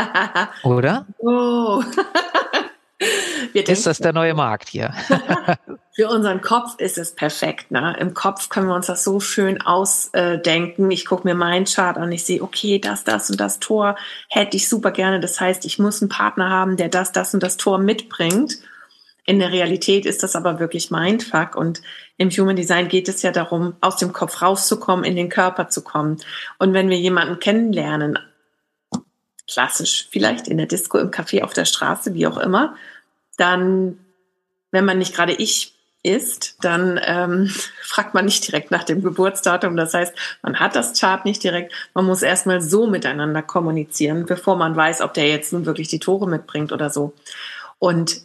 Oder? 0.63 1.07
Oh. 1.19 1.83
ist 3.55 3.87
das 3.87 3.99
der 3.99 4.13
neue 4.13 4.35
Markt 4.35 4.69
hier? 4.69 4.93
Für 5.97 6.09
unseren 6.09 6.41
Kopf 6.41 6.75
ist 6.79 6.99
es 6.99 7.15
perfekt. 7.15 7.71
Ne? 7.71 7.97
Im 8.01 8.15
Kopf 8.15 8.49
können 8.49 8.67
wir 8.67 8.75
uns 8.75 8.87
das 8.87 9.05
so 9.05 9.21
schön 9.21 9.63
ausdenken. 9.63 10.91
Ich 10.91 11.07
gucke 11.07 11.27
mir 11.27 11.37
meinen 11.37 11.67
Chart 11.67 11.97
an, 11.97 12.11
ich 12.11 12.25
sehe, 12.25 12.43
okay, 12.43 12.81
das, 12.81 13.05
das 13.05 13.31
und 13.31 13.39
das 13.39 13.61
Tor 13.61 13.97
hätte 14.29 14.57
ich 14.57 14.69
super 14.69 14.91
gerne. 14.91 15.21
Das 15.21 15.41
heißt, 15.41 15.65
ich 15.65 15.79
muss 15.79 16.03
einen 16.03 16.09
Partner 16.09 16.51
haben, 16.51 16.77
der 16.77 16.89
das, 16.89 17.13
das 17.13 17.33
und 17.33 17.45
das 17.45 17.57
Tor 17.59 17.79
mitbringt. 17.79 18.59
In 19.27 19.39
der 19.39 19.53
Realität 19.53 20.05
ist 20.05 20.23
das 20.23 20.37
aber 20.37 20.61
wirklich 20.61 20.91
Mindfuck 20.91 21.57
und 21.57 21.81
im 22.19 22.31
Human 22.31 22.57
Design 22.57 22.89
geht 22.89 23.09
es 23.09 23.23
ja 23.23 23.33
darum, 23.33 23.75
aus 23.81 23.97
dem 23.97 24.13
Kopf 24.13 24.43
rauszukommen, 24.43 25.05
in 25.05 25.17
den 25.17 25.31
Körper 25.31 25.69
zu 25.69 25.83
kommen. 25.83 26.19
Und 26.59 26.75
wenn 26.75 26.91
wir 26.91 26.99
jemanden 26.99 27.39
kennenlernen, 27.39 28.19
klassisch 29.51 30.09
vielleicht 30.11 30.49
in 30.49 30.59
der 30.59 30.67
Disco, 30.67 30.99
im 30.99 31.11
Café, 31.11 31.43
auf 31.43 31.55
der 31.55 31.65
Straße, 31.65 32.15
wie 32.15 32.27
auch 32.27 32.37
immer, 32.37 32.77
dann, 33.37 33.99
wenn 34.71 34.85
man 34.85 34.99
nicht 34.99 35.15
gerade 35.15 35.33
ich 35.33 35.75
ist, 36.03 36.59
dann 36.63 37.01
ähm, 37.03 37.49
fragt 37.83 38.13
man 38.15 38.27
nicht 38.27 38.47
direkt 38.47 38.71
nach 38.71 38.85
dem 38.85 39.03
Geburtsdatum. 39.03 39.77
Das 39.77 39.95
heißt, 39.95 40.15
man 40.43 40.61
hat 40.61 40.77
das 40.77 41.01
Chart 41.01 41.25
nicht 41.25 41.43
direkt. 41.43 41.73
Man 41.95 42.05
muss 42.05 42.23
erstmal 42.23 42.61
so 42.61 42.87
miteinander 42.87 43.43
kommunizieren, 43.43 44.27
bevor 44.27 44.57
man 44.57 44.77
weiß, 44.77 45.01
ob 45.01 45.15
der 45.15 45.29
jetzt 45.29 45.53
nun 45.53 45.67
wirklich 45.67 45.89
die 45.89 45.99
Tore 45.99 46.29
mitbringt 46.29 46.73
oder 46.73 46.91
so. 46.91 47.15
Und 47.79 48.21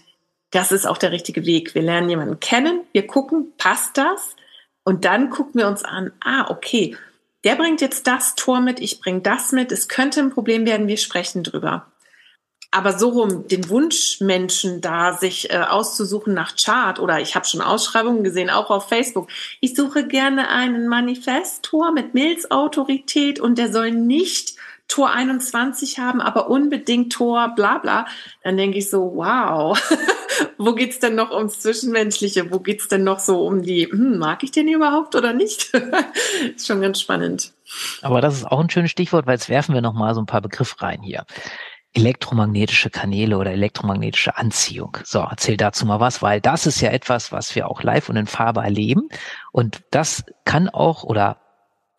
das 0.52 0.72
ist 0.72 0.88
auch 0.88 0.98
der 0.98 1.12
richtige 1.12 1.46
Weg. 1.46 1.76
Wir 1.76 1.82
lernen 1.82 2.10
jemanden 2.10 2.40
kennen, 2.40 2.82
wir 2.92 3.06
gucken, 3.08 3.54
passt 3.58 3.98
das? 3.98 4.36
Und 4.84 5.06
dann 5.06 5.30
gucken 5.30 5.60
wir 5.60 5.68
uns 5.68 5.84
an, 5.84 6.12
ah, 6.24 6.50
okay, 6.50 6.98
der 7.44 7.56
bringt 7.56 7.82
jetzt 7.82 8.08
das 8.08 8.36
Tor 8.36 8.60
mit, 8.60 8.80
ich 8.80 9.00
bringe 9.00 9.22
das 9.22 9.52
mit, 9.52 9.72
es 9.72 9.88
könnte 9.88 10.20
ein 10.20 10.32
Problem 10.32 10.66
werden, 10.66 10.88
wir 10.88 10.98
sprechen 10.98 11.44
drüber. 11.44 11.86
aber 12.72 12.98
so 12.98 13.10
rum 13.10 13.48
den 13.48 13.68
Wunschmenschen 13.70 14.80
da 14.82 15.14
sich 15.14 15.52
äh, 15.52 15.58
auszusuchen 15.58 16.34
nach 16.34 16.56
Chart 16.56 17.00
oder 17.00 17.20
ich 17.20 17.36
habe 17.36 17.48
schon 17.48 17.62
Ausschreibungen 17.62 18.24
gesehen, 18.24 18.50
auch 18.50 18.70
auf 18.70 18.90
Facebook. 18.90 19.28
Ich 19.60 19.76
suche 19.76 20.06
gerne 20.06 20.50
einen 20.50 20.88
Manifestor 20.88 21.92
mit 21.92 22.14
Milzautorität 22.14 23.40
und 23.40 23.58
der 23.58 23.72
soll 23.72 23.92
nicht 23.92 24.56
Tor 24.88 25.12
21 25.12 26.00
haben, 26.00 26.22
aber 26.22 26.50
unbedingt 26.50 27.12
Tor 27.12 27.54
bla 27.56 27.78
bla, 27.80 28.06
dann 28.44 28.58
denke 28.58 28.78
ich 28.80 28.90
so, 28.90 29.14
wow, 29.16 29.80
wo 30.58 30.74
geht's 30.74 31.00
denn 31.00 31.16
noch 31.16 31.32
ums 31.32 31.60
Zwischenmenschliche? 31.60 32.52
Wo 32.52 32.60
geht's 32.60 32.88
denn 32.88 33.04
noch 33.04 33.20
so 33.20 33.46
um 33.46 33.62
die, 33.62 33.88
hm, 33.90 34.18
mag 34.18 34.44
ich 34.44 34.52
den 34.52 34.68
überhaupt 34.68 35.16
oder 35.16 35.34
nicht? 35.34 35.74
ist 36.56 36.68
schon 36.68 36.82
ganz 36.82 37.00
spannend. 37.00 37.54
Aber 38.02 38.22
das 38.22 38.36
ist 38.36 38.46
auch 38.46 38.60
ein 38.60 38.70
schönes 38.70 38.92
Stichwort, 38.92 39.28
weil 39.28 39.36
jetzt 39.36 39.50
werfen 39.50 39.74
wir 39.74 39.82
nochmal 39.82 40.14
so 40.16 40.22
ein 40.22 40.26
paar 40.26 40.42
Begriffe 40.42 40.82
rein 40.82 41.02
hier. 41.02 41.26
Elektromagnetische 41.94 42.90
Kanäle 42.90 43.38
oder 43.38 43.52
elektromagnetische 43.52 44.38
Anziehung. 44.38 44.98
So, 45.04 45.20
erzähl 45.20 45.58
dazu 45.58 45.86
mal 45.86 46.00
was, 46.00 46.22
weil 46.22 46.40
das 46.40 46.68
ist 46.68 46.82
ja 46.82 46.92
etwas, 46.92 47.32
was 47.32 47.56
wir 47.56 47.68
auch 47.68 47.82
live 47.82 48.10
und 48.10 48.16
in 48.16 48.28
Farbe 48.28 48.62
erleben. 48.62 49.10
Und 49.52 49.82
das 49.92 50.24
kann 50.46 50.70
auch 50.70 51.04
oder 51.04 51.38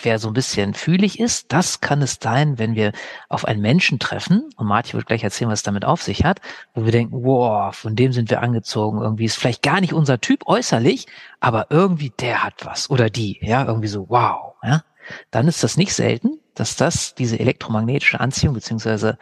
wer 0.02 0.19
so 0.19 0.28
ein 0.28 0.35
bisschen 0.35 0.75
fühlig 0.75 1.21
ist, 1.21 1.52
das 1.52 1.80
kann 1.80 2.02
es 2.02 2.19
sein, 2.21 2.59
wenn 2.59 2.75
wir 2.75 2.92
auf 3.28 3.45
einen 3.45 3.61
Menschen 3.61 3.99
treffen, 3.99 4.50
und 4.57 4.66
Martin 4.66 4.95
wird 4.95 5.07
gleich 5.07 5.25
erzählen, 5.25 5.50
was 5.50 5.61
es 5.61 5.64
damit 5.64 5.85
auf 5.85 6.02
sich 6.02 6.25
hat, 6.25 6.40
wo 6.75 6.85
wir 6.85 6.92
denken, 6.92 7.25
wow, 7.25 7.75
von 7.75 7.97
dem 7.97 8.12
sind 8.12 8.30
wir 8.30 8.42
angezogen, 8.42 9.00
irgendwie 9.00 9.25
ist 9.25 9.37
vielleicht 9.37 9.62
gar 9.62 9.80
nicht 9.80 9.92
unser 9.92 10.21
Typ 10.21 10.47
äußerlich, 10.47 11.07
aber 11.40 11.66
irgendwie 11.71 12.12
der 12.21 12.42
hat 12.42 12.64
was 12.64 12.90
oder 12.90 13.11
die, 13.11 13.38
ja, 13.40 13.64
irgendwie 13.64 13.88
so, 13.88 14.09
wow, 14.09 14.54
ja, 14.62 14.85
dann 15.30 15.49
ist 15.49 15.62
das 15.62 15.76
nicht 15.76 15.95
selten, 15.95 16.38
dass 16.54 16.76
das 16.76 17.14
diese 17.14 17.38
elektromagnetische 17.38 18.21
Anziehung 18.21 18.54
beziehungsweise 18.54 19.19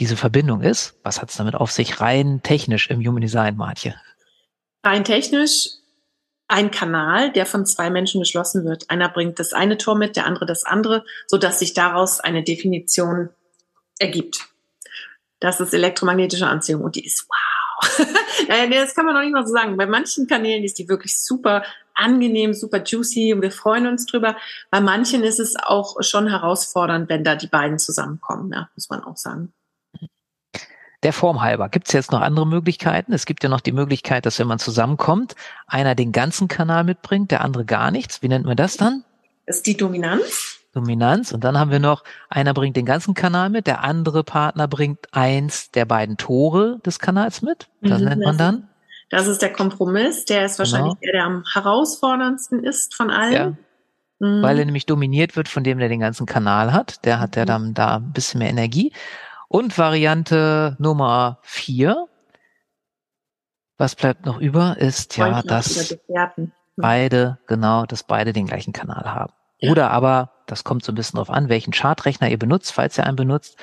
diese 0.00 0.16
Verbindung 0.16 0.60
ist. 0.60 0.98
Was 1.02 1.20
hat 1.20 1.30
es 1.30 1.36
damit 1.36 1.54
auf 1.54 1.70
sich 1.70 2.00
rein 2.00 2.40
technisch 2.42 2.88
im 2.90 3.00
Human 3.00 3.20
Design, 3.20 3.56
Martje? 3.56 3.94
Rein 4.84 5.04
technisch 5.04 5.68
ein 6.48 6.70
Kanal, 6.70 7.32
der 7.32 7.46
von 7.46 7.66
zwei 7.66 7.90
Menschen 7.90 8.20
geschlossen 8.20 8.64
wird. 8.64 8.90
Einer 8.90 9.08
bringt 9.08 9.38
das 9.38 9.52
eine 9.52 9.78
Tor 9.78 9.96
mit, 9.96 10.16
der 10.16 10.26
andere 10.26 10.46
das 10.46 10.64
andere, 10.64 11.04
so 11.26 11.38
dass 11.38 11.58
sich 11.58 11.74
daraus 11.74 12.20
eine 12.20 12.42
Definition 12.42 13.30
ergibt. 13.98 14.46
Das 15.40 15.60
ist 15.60 15.74
elektromagnetische 15.74 16.46
Anziehung 16.46 16.82
und 16.82 16.96
die 16.96 17.04
ist 17.04 17.26
wow. 17.28 18.06
das 18.70 18.94
kann 18.94 19.06
man 19.06 19.14
noch 19.14 19.22
nicht 19.22 19.32
mal 19.32 19.46
so 19.46 19.52
sagen. 19.52 19.76
Bei 19.76 19.86
manchen 19.86 20.26
Kanälen 20.26 20.64
ist 20.64 20.78
die 20.78 20.88
wirklich 20.88 21.18
super 21.18 21.64
angenehm, 21.94 22.54
super 22.54 22.82
juicy 22.82 23.32
und 23.32 23.42
wir 23.42 23.50
freuen 23.50 23.86
uns 23.86 24.06
drüber. 24.06 24.36
Bei 24.70 24.80
manchen 24.80 25.22
ist 25.22 25.40
es 25.40 25.54
auch 25.56 25.96
schon 26.02 26.28
herausfordernd, 26.28 27.08
wenn 27.08 27.24
da 27.24 27.36
die 27.36 27.46
beiden 27.46 27.78
zusammenkommen, 27.78 28.52
ja, 28.52 28.68
muss 28.74 28.90
man 28.90 29.02
auch 29.04 29.16
sagen 29.16 29.52
der 31.04 31.12
Form 31.12 31.42
halber. 31.42 31.68
Gibt 31.68 31.86
es 31.86 31.92
jetzt 31.92 32.12
noch 32.12 32.20
andere 32.20 32.46
Möglichkeiten? 32.46 33.12
Es 33.12 33.26
gibt 33.26 33.42
ja 33.42 33.48
noch 33.48 33.60
die 33.60 33.72
Möglichkeit, 33.72 34.26
dass 34.26 34.38
wenn 34.38 34.46
man 34.46 34.58
zusammenkommt, 34.58 35.34
einer 35.66 35.94
den 35.94 36.12
ganzen 36.12 36.48
Kanal 36.48 36.84
mitbringt, 36.84 37.30
der 37.30 37.42
andere 37.42 37.64
gar 37.64 37.90
nichts. 37.90 38.22
Wie 38.22 38.28
nennt 38.28 38.46
man 38.46 38.56
das 38.56 38.76
dann? 38.76 39.04
Das 39.46 39.56
ist 39.56 39.66
die 39.66 39.76
Dominanz. 39.76 40.60
Dominanz. 40.72 41.32
Und 41.32 41.44
dann 41.44 41.58
haben 41.58 41.70
wir 41.70 41.78
noch, 41.78 42.02
einer 42.28 42.54
bringt 42.54 42.76
den 42.76 42.86
ganzen 42.86 43.14
Kanal 43.14 43.50
mit, 43.50 43.66
der 43.66 43.84
andere 43.84 44.24
Partner 44.24 44.66
bringt 44.66 45.06
eins 45.12 45.70
der 45.70 45.84
beiden 45.84 46.16
Tore 46.16 46.80
des 46.84 46.98
Kanals 46.98 47.42
mit. 47.42 47.68
Das 47.80 48.00
mhm, 48.00 48.08
nennt 48.08 48.24
man 48.24 48.38
dann. 48.38 48.68
Das 49.10 49.26
ist 49.26 49.42
der 49.42 49.52
Kompromiss. 49.52 50.24
Der 50.24 50.44
ist 50.44 50.58
wahrscheinlich 50.58 50.94
genau. 51.00 51.02
der, 51.02 51.12
der 51.12 51.24
am 51.24 51.44
herausforderndsten 51.52 52.64
ist 52.64 52.94
von 52.94 53.10
allen. 53.10 53.32
Ja. 53.32 53.52
Mhm. 54.18 54.42
Weil 54.42 54.58
er 54.58 54.64
nämlich 54.64 54.86
dominiert 54.86 55.36
wird 55.36 55.48
von 55.48 55.62
dem, 55.62 55.78
der 55.78 55.88
den 55.88 56.00
ganzen 56.00 56.26
Kanal 56.26 56.72
hat. 56.72 57.04
Der 57.04 57.20
hat 57.20 57.36
ja 57.36 57.42
mhm. 57.42 57.48
dann 57.48 57.74
da 57.74 57.96
ein 57.96 58.12
bisschen 58.12 58.38
mehr 58.38 58.50
Energie. 58.50 58.92
Und 59.54 59.78
Variante 59.78 60.74
Nummer 60.80 61.38
vier, 61.42 62.08
was 63.78 63.94
bleibt 63.94 64.26
noch 64.26 64.40
über, 64.40 64.78
ist 64.78 65.16
ja, 65.16 65.42
dass 65.42 65.96
hm. 66.34 66.50
beide, 66.76 67.38
genau, 67.46 67.86
dass 67.86 68.02
beide 68.02 68.32
den 68.32 68.48
gleichen 68.48 68.72
Kanal 68.72 69.04
haben. 69.04 69.32
Ja. 69.60 69.70
Oder 69.70 69.92
aber, 69.92 70.32
das 70.46 70.64
kommt 70.64 70.84
so 70.84 70.90
ein 70.90 70.96
bisschen 70.96 71.18
drauf 71.18 71.30
an, 71.30 71.48
welchen 71.48 71.72
Chartrechner 71.72 72.30
ihr 72.30 72.38
benutzt, 72.40 72.72
falls 72.72 72.98
ihr 72.98 73.06
einen 73.06 73.14
benutzt, 73.14 73.56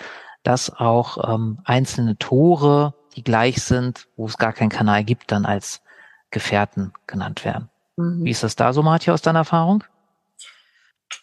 dass 0.44 0.74
auch 0.74 1.30
ähm, 1.30 1.60
einzelne 1.66 2.18
Tore, 2.18 2.94
die 3.18 3.24
gleich 3.26 3.62
sind, 3.62 4.08
wo 4.16 4.28
es 4.28 4.38
gar 4.38 4.54
keinen 4.54 4.70
Kanal 4.70 5.04
gibt, 5.04 5.30
dann 5.34 5.46
als 5.46 5.82
Gefährten 6.30 6.94
genannt 7.06 7.44
werden. 7.44 7.70
Mhm. 7.98 8.24
Wie 8.24 8.32
ist 8.32 8.44
das 8.44 8.56
da 8.56 8.72
so, 8.72 8.82
Martja, 8.82 9.14
aus 9.14 9.24
deiner 9.24 9.40
Erfahrung? 9.40 9.84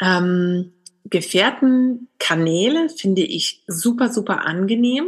Ähm, 0.02 0.74
Gefährtenkanäle 1.10 2.88
finde 2.88 3.22
ich 3.22 3.62
super, 3.66 4.10
super 4.12 4.44
angenehm. 4.44 5.06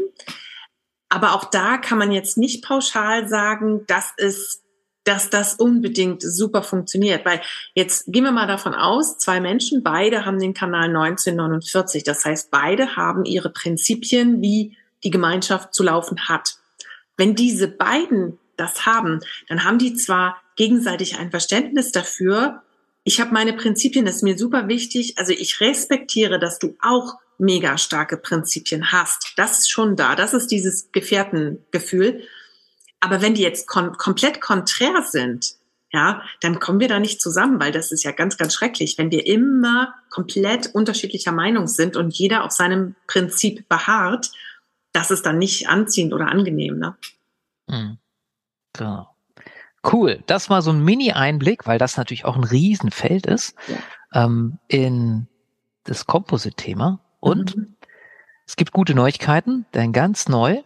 Aber 1.09 1.35
auch 1.35 1.45
da 1.45 1.77
kann 1.77 1.99
man 1.99 2.13
jetzt 2.13 2.39
nicht 2.39 2.65
pauschal 2.65 3.29
sagen, 3.29 3.85
dass 3.87 4.13
es, 4.17 4.63
dass 5.05 5.29
das 5.29 5.55
unbedingt 5.55 6.23
super 6.23 6.63
funktioniert. 6.63 7.25
Weil 7.25 7.41
jetzt 7.75 8.05
gehen 8.07 8.25
wir 8.25 8.33
mal 8.33 8.47
davon 8.47 8.75
aus, 8.75 9.19
zwei 9.19 9.41
Menschen, 9.41 9.83
beide 9.83 10.25
haben 10.25 10.39
den 10.39 10.55
Kanal 10.55 10.85
1949. 10.85 12.05
Das 12.05 12.25
heißt, 12.25 12.51
beide 12.51 12.97
haben 12.97 13.25
ihre 13.25 13.51
Prinzipien, 13.51 14.41
wie 14.41 14.77
die 15.03 15.11
Gemeinschaft 15.11 15.75
zu 15.75 15.83
laufen 15.83 16.29
hat. 16.29 16.57
Wenn 17.17 17.35
diese 17.35 17.69
beiden 17.69 18.39
das 18.57 18.87
haben, 18.87 19.21
dann 19.49 19.65
haben 19.65 19.79
die 19.79 19.95
zwar 19.95 20.41
gegenseitig 20.57 21.19
ein 21.19 21.31
Verständnis 21.31 21.91
dafür, 21.91 22.63
ich 23.05 23.21
habe 23.21 23.33
meine 23.33 23.53
Prinzipien, 23.55 24.05
das 24.05 24.17
ist 24.17 24.23
mir 24.23 24.37
super 24.37 24.69
wichtig. 24.69 25.19
Also 25.19 25.33
ich 25.33 25.61
respektiere, 25.61 26.39
dass 26.39 26.59
du 26.59 26.77
auch 26.83 27.15
mega 27.39 27.79
starke 27.79 28.17
Prinzipien 28.17 28.93
hast. 28.93 29.33
Das 29.37 29.61
ist 29.61 29.71
schon 29.71 29.97
da. 29.97 30.15
Das 30.15 30.35
ist 30.35 30.49
dieses 30.49 30.93
Gefährtengefühl. 30.93 32.23
Aber 33.01 33.23
wenn 33.23 33.35
die 33.35 33.43
jetzt 33.43 33.67
kom 33.67 33.97
komplett 33.97 34.41
konträr 34.43 35.03
sind, 35.09 35.55
ja, 35.93 36.23
dann 36.41 36.61
kommen 36.61 36.79
wir 36.79 36.89
da 36.89 37.01
nicht 37.01 37.21
zusammen, 37.21 37.59
weil 37.59 37.73
das 37.73 37.91
ist 37.91 38.05
ja 38.05 38.13
ganz, 38.13 38.37
ganz 38.37 38.55
schrecklich, 38.55 38.97
wenn 38.99 39.11
wir 39.11 39.27
immer 39.27 39.95
komplett 40.11 40.69
unterschiedlicher 40.73 41.33
Meinung 41.33 41.67
sind 41.67 41.97
und 41.97 42.15
jeder 42.15 42.45
auf 42.45 42.53
seinem 42.53 42.95
Prinzip 43.09 43.69
beharrt, 43.69 44.31
das 44.93 45.11
ist 45.11 45.27
dann 45.27 45.39
nicht 45.39 45.69
anziehend 45.69 46.13
oder 46.13 46.29
angenehm, 46.29 46.79
ne? 46.79 46.97
Mhm. 47.67 47.99
Genau. 48.75 49.10
Cool, 49.85 50.23
das 50.27 50.51
war 50.51 50.63
so 50.63 50.71
ein 50.71 50.85
Mini-Einblick, 50.85 51.67
weil 51.67 51.79
das 51.79 51.97
natürlich 51.97 52.25
auch 52.25 52.37
ein 52.37 52.45
Riesenfeld 52.45 53.27
ist, 53.27 53.55
ja. 53.67 54.25
ähm, 54.25 54.59
in 54.69 55.27
das 55.85 56.07
Composite-Thema. 56.07 57.01
Und 57.19 57.57
mhm. 57.57 57.77
es 58.47 58.57
gibt 58.57 58.73
gute 58.73 58.95
Neuigkeiten, 58.95 59.67
denn 59.73 59.93
ganz 59.93 60.29
neu 60.29 60.63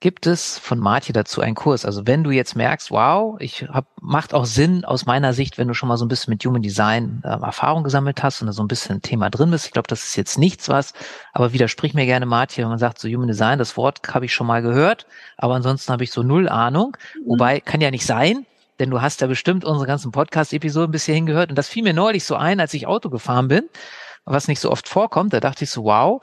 gibt 0.00 0.28
es 0.28 0.58
von 0.58 0.78
Martje 0.78 1.12
dazu 1.12 1.40
einen 1.40 1.56
Kurs. 1.56 1.84
Also 1.84 2.06
wenn 2.06 2.22
du 2.22 2.30
jetzt 2.30 2.54
merkst, 2.54 2.92
wow, 2.92 3.36
ich 3.40 3.64
hab, 3.68 3.86
macht 4.00 4.32
auch 4.32 4.44
Sinn 4.44 4.84
aus 4.84 5.06
meiner 5.06 5.32
Sicht, 5.32 5.58
wenn 5.58 5.66
du 5.66 5.74
schon 5.74 5.88
mal 5.88 5.96
so 5.96 6.04
ein 6.04 6.08
bisschen 6.08 6.32
mit 6.32 6.44
Human 6.44 6.62
Design 6.62 7.20
äh, 7.24 7.28
Erfahrung 7.28 7.82
gesammelt 7.82 8.22
hast 8.22 8.40
und 8.40 8.46
da 8.46 8.52
so 8.52 8.62
ein 8.62 8.68
bisschen 8.68 9.02
Thema 9.02 9.28
drin 9.28 9.50
bist. 9.50 9.66
Ich 9.66 9.72
glaube, 9.72 9.88
das 9.88 10.04
ist 10.04 10.16
jetzt 10.16 10.38
nichts 10.38 10.68
was, 10.68 10.92
aber 11.32 11.52
widersprich 11.52 11.94
mir 11.94 12.06
gerne 12.06 12.26
Martje, 12.26 12.62
wenn 12.62 12.70
man 12.70 12.78
sagt, 12.78 13.00
so 13.00 13.08
Human 13.08 13.26
Design, 13.26 13.58
das 13.58 13.76
Wort 13.76 14.00
habe 14.14 14.24
ich 14.24 14.32
schon 14.32 14.46
mal 14.46 14.62
gehört, 14.62 15.06
aber 15.36 15.54
ansonsten 15.54 15.92
habe 15.92 16.04
ich 16.04 16.12
so 16.12 16.22
null 16.22 16.48
Ahnung. 16.48 16.96
Mhm. 17.16 17.30
Wobei, 17.30 17.60
kann 17.60 17.80
ja 17.80 17.90
nicht 17.90 18.06
sein, 18.06 18.46
denn 18.78 18.90
du 18.90 19.02
hast 19.02 19.20
ja 19.20 19.26
bestimmt 19.26 19.64
unsere 19.64 19.88
ganzen 19.88 20.12
Podcast-Episoden 20.12 20.92
bisher 20.92 21.16
hingehört 21.16 21.50
und 21.50 21.56
das 21.56 21.68
fiel 21.68 21.82
mir 21.82 21.94
neulich 21.94 22.24
so 22.24 22.36
ein, 22.36 22.60
als 22.60 22.72
ich 22.72 22.86
Auto 22.86 23.10
gefahren 23.10 23.48
bin, 23.48 23.68
was 24.24 24.46
nicht 24.46 24.60
so 24.60 24.70
oft 24.70 24.88
vorkommt. 24.88 25.32
Da 25.32 25.40
dachte 25.40 25.64
ich 25.64 25.70
so, 25.70 25.82
wow, 25.82 26.20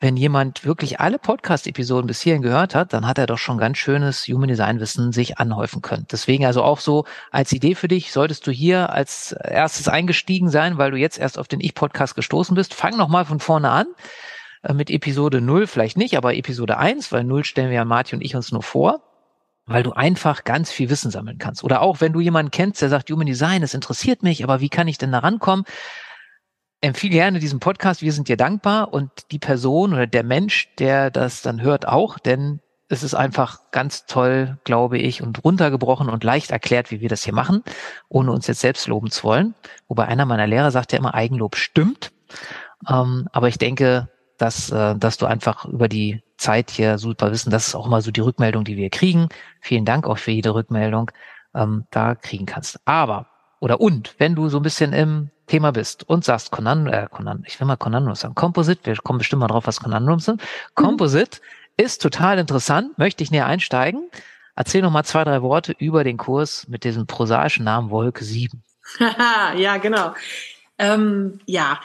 wenn 0.00 0.16
jemand 0.16 0.64
wirklich 0.64 1.00
alle 1.00 1.18
Podcast-Episoden 1.18 2.06
bis 2.06 2.20
hierhin 2.20 2.42
gehört 2.42 2.74
hat, 2.74 2.92
dann 2.92 3.06
hat 3.06 3.18
er 3.18 3.26
doch 3.26 3.38
schon 3.38 3.58
ganz 3.58 3.78
schönes 3.78 4.26
Human 4.26 4.48
Design 4.48 4.80
Wissen 4.80 5.12
sich 5.12 5.38
anhäufen 5.38 5.82
können. 5.82 6.06
Deswegen 6.10 6.44
also 6.44 6.62
auch 6.62 6.80
so 6.80 7.04
als 7.30 7.52
Idee 7.52 7.74
für 7.74 7.88
dich, 7.88 8.12
solltest 8.12 8.46
du 8.46 8.50
hier 8.50 8.90
als 8.90 9.32
erstes 9.32 9.88
eingestiegen 9.88 10.50
sein, 10.50 10.78
weil 10.78 10.90
du 10.90 10.98
jetzt 10.98 11.18
erst 11.18 11.38
auf 11.38 11.48
den 11.48 11.60
Ich-Podcast 11.60 12.16
gestoßen 12.16 12.54
bist, 12.54 12.74
fang 12.74 12.96
nochmal 12.96 13.24
von 13.24 13.40
vorne 13.40 13.70
an 13.70 13.86
äh, 14.62 14.74
mit 14.74 14.90
Episode 14.90 15.40
0 15.40 15.66
vielleicht 15.66 15.96
nicht, 15.96 16.16
aber 16.16 16.34
Episode 16.34 16.76
1, 16.76 17.10
weil 17.12 17.24
0 17.24 17.44
stellen 17.44 17.70
wir 17.70 17.76
ja 17.76 17.84
Martin 17.84 18.18
und 18.18 18.24
ich 18.24 18.36
uns 18.36 18.52
nur 18.52 18.62
vor 18.62 19.00
weil 19.66 19.82
du 19.82 19.92
einfach 19.92 20.44
ganz 20.44 20.70
viel 20.70 20.90
Wissen 20.90 21.10
sammeln 21.10 21.38
kannst. 21.38 21.64
Oder 21.64 21.80
auch 21.80 22.00
wenn 22.00 22.12
du 22.12 22.20
jemanden 22.20 22.50
kennst, 22.50 22.82
der 22.82 22.90
sagt, 22.90 23.10
Human 23.10 23.26
Design, 23.26 23.62
es 23.62 23.74
interessiert 23.74 24.22
mich, 24.22 24.44
aber 24.44 24.60
wie 24.60 24.68
kann 24.68 24.88
ich 24.88 24.98
denn 24.98 25.12
da 25.12 25.20
rankommen? 25.20 25.64
Empfehle 26.84 27.12
gerne 27.12 27.38
diesen 27.38 27.60
Podcast. 27.60 28.02
Wir 28.02 28.12
sind 28.12 28.28
dir 28.28 28.36
dankbar 28.36 28.92
und 28.92 29.10
die 29.30 29.38
Person 29.38 29.94
oder 29.94 30.06
der 30.06 30.22
Mensch, 30.22 30.68
der 30.78 31.10
das 31.10 31.42
dann 31.42 31.62
hört, 31.62 31.88
auch, 31.88 32.18
denn 32.18 32.60
es 32.88 33.02
ist 33.02 33.14
einfach 33.14 33.70
ganz 33.70 34.04
toll, 34.06 34.58
glaube 34.64 34.98
ich, 34.98 35.22
und 35.22 35.42
runtergebrochen 35.42 36.10
und 36.10 36.22
leicht 36.22 36.50
erklärt, 36.50 36.90
wie 36.90 37.00
wir 37.00 37.08
das 37.08 37.24
hier 37.24 37.32
machen, 37.32 37.62
ohne 38.08 38.30
uns 38.30 38.46
jetzt 38.46 38.60
selbst 38.60 38.86
loben 38.86 39.10
zu 39.10 39.24
wollen. 39.24 39.54
Wobei 39.88 40.06
einer 40.06 40.26
meiner 40.26 40.46
Lehrer 40.46 40.70
sagt 40.70 40.92
ja 40.92 40.98
immer, 40.98 41.14
Eigenlob 41.14 41.56
stimmt. 41.56 42.12
Ähm, 42.88 43.28
aber 43.32 43.48
ich 43.48 43.56
denke, 43.56 44.10
dass, 44.36 44.70
äh, 44.70 44.94
dass 44.96 45.16
du 45.16 45.24
einfach 45.24 45.64
über 45.64 45.88
die 45.88 46.22
Zeit 46.36 46.70
hier 46.70 46.98
super 46.98 47.32
wissen, 47.32 47.50
das 47.50 47.68
ist 47.68 47.74
auch 47.74 47.86
immer 47.86 48.02
so 48.02 48.10
die 48.10 48.20
Rückmeldung, 48.20 48.64
die 48.64 48.76
wir 48.76 48.90
kriegen. 48.90 49.28
Vielen 49.60 49.86
Dank 49.86 50.06
auch 50.06 50.18
für 50.18 50.32
jede 50.32 50.54
Rückmeldung, 50.54 51.10
ähm, 51.54 51.86
da 51.90 52.14
kriegen 52.14 52.44
kannst. 52.44 52.78
Aber, 52.84 53.28
oder 53.60 53.80
und, 53.80 54.14
wenn 54.18 54.34
du 54.34 54.50
so 54.50 54.58
ein 54.58 54.62
bisschen 54.62 54.92
im 54.92 55.30
Thema 55.46 55.72
bist 55.72 56.08
und 56.08 56.24
sagst 56.24 56.50
Conan, 56.50 56.86
äh, 56.86 57.08
Conan, 57.10 57.44
ich 57.46 57.58
will 57.60 57.66
mal 57.66 57.76
Conundrums 57.76 58.20
sagen, 58.20 58.34
Composite, 58.34 58.80
wir 58.84 58.96
kommen 58.96 59.18
bestimmt 59.18 59.40
mal 59.40 59.48
drauf, 59.48 59.66
was 59.66 59.80
Conundrums 59.80 60.24
sind. 60.24 60.40
Mhm. 60.40 60.74
Composite 60.74 61.40
Ist 61.76 62.02
total 62.02 62.38
interessant, 62.38 62.98
möchte 62.98 63.22
ich 63.24 63.30
näher 63.30 63.46
einsteigen. 63.46 64.10
Erzähl 64.56 64.82
noch 64.82 64.92
mal 64.92 65.04
zwei, 65.04 65.24
drei 65.24 65.42
Worte 65.42 65.74
über 65.78 66.04
den 66.04 66.16
Kurs 66.16 66.68
mit 66.68 66.84
diesem 66.84 67.06
prosaischen 67.06 67.64
Namen 67.64 67.90
Wolke 67.90 68.24
7. 68.24 68.62
ja, 69.56 69.78
genau. 69.78 70.14
Ähm, 70.78 71.40
ja, 71.46 71.80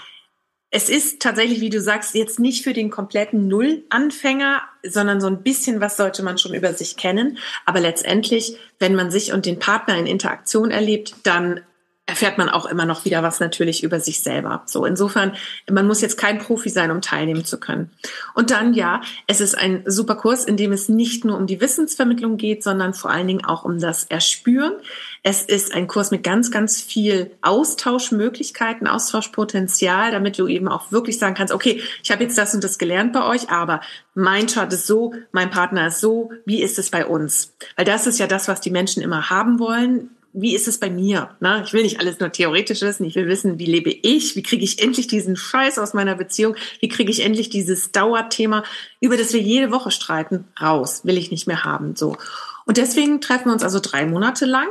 es 0.71 0.87
ist 0.87 1.21
tatsächlich, 1.21 1.61
wie 1.61 1.71
du 1.71 1.81
sagst, 1.81 2.13
jetzt 2.13 2.39
nicht 2.39 2.63
für 2.63 2.73
den 2.73 2.91
kompletten 2.91 3.47
Nullanfänger, 3.47 4.61
sondern 4.83 5.19
so 5.19 5.25
ein 5.25 5.41
bisschen 5.41 5.81
was 5.81 5.97
sollte 5.97 6.21
man 6.21 6.37
schon 6.37 6.53
über 6.53 6.73
sich 6.73 6.95
kennen. 6.95 7.39
Aber 7.65 7.79
letztendlich, 7.79 8.55
wenn 8.77 8.93
man 8.93 9.09
sich 9.09 9.33
und 9.33 9.47
den 9.47 9.57
Partner 9.57 9.97
in 9.97 10.05
Interaktion 10.05 10.69
erlebt, 10.69 11.15
dann 11.23 11.61
erfährt 12.09 12.37
man 12.37 12.49
auch 12.49 12.65
immer 12.65 12.85
noch 12.85 13.05
wieder 13.05 13.23
was 13.23 13.39
natürlich 13.39 13.83
über 13.83 13.99
sich 13.99 14.21
selber. 14.21 14.63
So 14.65 14.85
insofern, 14.85 15.33
man 15.69 15.87
muss 15.87 16.01
jetzt 16.01 16.17
kein 16.17 16.39
Profi 16.39 16.69
sein, 16.69 16.91
um 16.91 17.01
teilnehmen 17.01 17.45
zu 17.45 17.59
können. 17.59 17.91
Und 18.33 18.51
dann 18.51 18.73
ja, 18.73 19.01
es 19.27 19.41
ist 19.41 19.57
ein 19.57 19.83
super 19.85 20.15
Kurs, 20.15 20.43
in 20.43 20.57
dem 20.57 20.71
es 20.71 20.89
nicht 20.89 21.23
nur 21.23 21.37
um 21.37 21.47
die 21.47 21.61
Wissensvermittlung 21.61 22.37
geht, 22.37 22.63
sondern 22.63 22.93
vor 22.93 23.11
allen 23.11 23.27
Dingen 23.27 23.45
auch 23.45 23.63
um 23.63 23.79
das 23.79 24.05
Erspüren. 24.05 24.73
Es 25.21 25.43
ist 25.43 25.73
ein 25.73 25.87
Kurs 25.87 26.11
mit 26.11 26.23
ganz, 26.23 26.49
ganz 26.49 26.81
viel 26.81 27.31
Austauschmöglichkeiten, 27.41 28.87
Austauschpotenzial, 28.87 30.11
damit 30.11 30.39
du 30.39 30.47
eben 30.47 30.67
auch 30.67 30.91
wirklich 30.91 31.19
sagen 31.19 31.35
kannst, 31.35 31.53
okay, 31.53 31.81
ich 32.03 32.11
habe 32.11 32.23
jetzt 32.23 32.37
das 32.37 32.55
und 32.55 32.63
das 32.63 32.77
gelernt 32.77 33.13
bei 33.13 33.25
euch, 33.25 33.49
aber 33.49 33.81
mein 34.15 34.47
Chart 34.47 34.71
ist 34.73 34.87
so, 34.87 35.13
mein 35.31 35.51
Partner 35.51 35.87
ist 35.87 35.99
so, 35.99 36.31
wie 36.45 36.61
ist 36.61 36.79
es 36.79 36.89
bei 36.89 37.05
uns? 37.05 37.53
Weil 37.75 37.85
das 37.85 38.07
ist 38.07 38.19
ja 38.19 38.27
das, 38.27 38.47
was 38.47 38.61
die 38.61 38.71
Menschen 38.71 39.03
immer 39.03 39.29
haben 39.29 39.59
wollen 39.59 40.09
wie 40.33 40.55
ist 40.55 40.67
es 40.67 40.79
bei 40.79 40.89
mir? 40.89 41.35
Ne? 41.39 41.63
Ich 41.65 41.73
will 41.73 41.83
nicht 41.83 41.99
alles 41.99 42.19
nur 42.19 42.31
theoretisch 42.31 42.81
wissen. 42.81 43.05
Ich 43.05 43.15
will 43.15 43.27
wissen, 43.27 43.59
wie 43.59 43.65
lebe 43.65 43.89
ich? 43.89 44.35
Wie 44.35 44.43
kriege 44.43 44.63
ich 44.63 44.81
endlich 44.81 45.07
diesen 45.07 45.35
Scheiß 45.35 45.79
aus 45.79 45.93
meiner 45.93 46.15
Beziehung? 46.15 46.55
Wie 46.79 46.87
kriege 46.87 47.11
ich 47.11 47.23
endlich 47.23 47.49
dieses 47.49 47.91
Dauerthema, 47.91 48.63
über 49.01 49.17
das 49.17 49.33
wir 49.33 49.41
jede 49.41 49.71
Woche 49.71 49.91
streiten, 49.91 50.45
raus? 50.61 51.01
Will 51.03 51.17
ich 51.17 51.31
nicht 51.31 51.47
mehr 51.47 51.63
haben. 51.63 51.95
So. 51.95 52.17
Und 52.65 52.77
deswegen 52.77 53.21
treffen 53.21 53.45
wir 53.45 53.53
uns 53.53 53.63
also 53.63 53.79
drei 53.79 54.05
Monate 54.05 54.45
lang, 54.45 54.69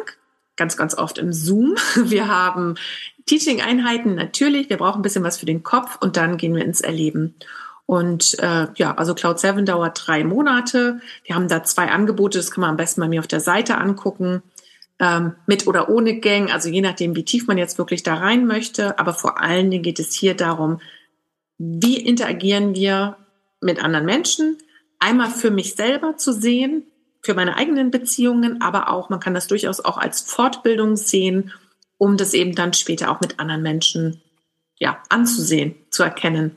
ganz, 0.57 0.77
ganz 0.77 0.97
oft 0.97 1.19
im 1.19 1.33
Zoom. 1.33 1.75
Wir 1.97 2.29
haben 2.29 2.77
Teaching-Einheiten 3.27 4.15
natürlich. 4.15 4.71
Wir 4.71 4.77
brauchen 4.77 5.01
ein 5.01 5.03
bisschen 5.03 5.25
was 5.25 5.39
für 5.39 5.47
den 5.47 5.63
Kopf 5.63 5.99
und 6.01 6.17
dann 6.17 6.37
gehen 6.37 6.55
wir 6.55 6.65
ins 6.65 6.81
Erleben. 6.81 7.35
Und 7.85 8.39
äh, 8.39 8.69
ja, 8.77 8.95
also 8.95 9.15
Cloud 9.15 9.39
7 9.39 9.67
dauert 9.67 10.07
drei 10.07 10.25
Monate. 10.25 11.01
Wir 11.25 11.35
haben 11.35 11.49
da 11.49 11.65
zwei 11.65 11.91
Angebote, 11.91 12.39
das 12.39 12.51
kann 12.51 12.63
man 12.63 12.71
am 12.71 12.77
besten 12.77 13.01
bei 13.01 13.09
mir 13.09 13.21
auf 13.21 13.27
der 13.27 13.41
Seite 13.41 13.79
angucken 13.79 14.43
ähm, 15.01 15.35
mit 15.47 15.67
oder 15.67 15.89
ohne 15.89 16.19
Gang, 16.21 16.51
also 16.53 16.69
je 16.69 16.81
nachdem, 16.81 17.15
wie 17.15 17.25
tief 17.25 17.47
man 17.47 17.59
jetzt 17.59 17.79
wirklich 17.79 18.03
da 18.03 18.15
rein 18.15 18.47
möchte. 18.47 18.99
Aber 18.99 19.15
vor 19.15 19.41
allen 19.41 19.71
Dingen 19.71 19.83
geht 19.83 19.99
es 19.99 20.13
hier 20.15 20.35
darum, 20.35 20.81
wie 21.59 21.99
interagieren 21.99 22.75
wir 22.75 23.17
mit 23.61 23.83
anderen 23.83 24.07
Menschen? 24.07 24.59
Einmal 24.99 25.31
für 25.31 25.51
mich 25.51 25.75
selber 25.75 26.17
zu 26.17 26.33
sehen, 26.33 26.85
für 27.23 27.35
meine 27.35 27.57
eigenen 27.57 27.91
Beziehungen, 27.91 28.63
aber 28.63 28.91
auch, 28.91 29.11
man 29.11 29.21
kann 29.21 29.35
das 29.35 29.49
durchaus 29.49 29.81
auch 29.81 29.99
als 29.99 30.21
Fortbildung 30.21 30.97
sehen, 30.97 31.53
um 31.97 32.17
das 32.17 32.35
eben 32.35 32.55
dann 32.55 32.73
später 32.73 33.11
auch 33.11 33.21
mit 33.21 33.41
anderen 33.41 33.63
Menschen 33.63 34.23
ja, 34.77 35.03
anzusehen, 35.09 35.75
zu 35.91 36.05
erkennen. 36.05 36.57